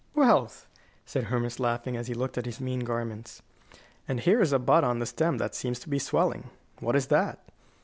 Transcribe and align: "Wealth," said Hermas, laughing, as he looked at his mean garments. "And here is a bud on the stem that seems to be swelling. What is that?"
"Wealth," 0.15 0.65
said 1.05 1.25
Hermas, 1.25 1.59
laughing, 1.59 1.95
as 1.95 2.07
he 2.07 2.15
looked 2.15 2.35
at 2.35 2.47
his 2.47 2.59
mean 2.59 2.79
garments. 2.79 3.43
"And 4.07 4.19
here 4.19 4.41
is 4.41 4.51
a 4.51 4.57
bud 4.57 4.83
on 4.83 4.97
the 4.97 5.05
stem 5.05 5.37
that 5.37 5.53
seems 5.53 5.77
to 5.81 5.89
be 5.89 5.99
swelling. 5.99 6.49
What 6.79 6.95
is 6.95 7.05
that?" 7.09 7.37